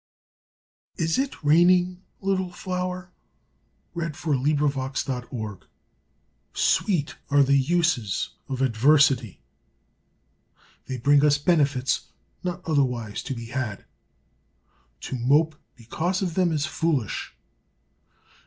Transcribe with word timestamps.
IS 0.97 1.19
IT 1.19 1.43
RAINING, 1.43 2.01
LITTLE 2.21 2.49
FLOWER? 2.51 3.11
"Sweet 3.93 4.17
are 7.29 7.43
the 7.43 7.55
uses 7.57 8.29
of 8.49 8.63
adversity." 8.63 9.41
They 10.87 10.97
bring 10.97 11.23
us 11.23 11.37
benefits 11.37 12.07
not 12.43 12.65
otherwise 12.67 13.21
to 13.21 13.35
be 13.35 13.45
had. 13.45 13.85
To 15.01 15.19
mope 15.19 15.55
because 15.75 16.23
of 16.23 16.33
them 16.33 16.51
is 16.51 16.65
foolish. 16.65 17.35